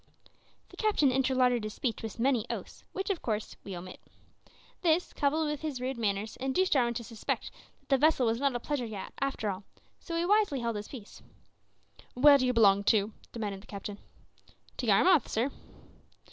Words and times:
The 0.69 0.77
captain 0.77 1.11
interlarded 1.11 1.63
his 1.63 1.75
speech 1.75 2.01
with 2.01 2.17
many 2.19 2.47
oaths, 2.49 2.83
which, 2.91 3.11
of 3.11 3.21
course, 3.21 3.55
we 3.63 3.77
omit. 3.77 3.99
This, 4.81 5.13
coupled 5.13 5.45
with 5.47 5.61
his 5.61 5.79
rude 5.79 5.99
manners, 5.99 6.37
induced 6.37 6.71
Jarwin 6.73 6.95
to 6.95 7.03
suspect 7.03 7.51
that 7.81 7.89
the 7.89 7.97
vessel 7.99 8.25
was 8.25 8.39
not 8.39 8.55
a 8.55 8.59
pleasure 8.59 8.83
yacht 8.87 9.13
after 9.21 9.51
all, 9.51 9.63
so 9.99 10.15
he 10.17 10.25
wisely 10.25 10.59
held 10.61 10.75
his 10.77 10.87
peace. 10.87 11.21
"Where 12.15 12.39
do 12.39 12.47
you 12.47 12.51
belong 12.53 12.83
to?" 12.85 13.13
demanded 13.31 13.61
the 13.61 13.67
captain. 13.67 13.99
"To 14.77 14.87
Yarmouth, 14.87 15.27
sir." 15.27 15.51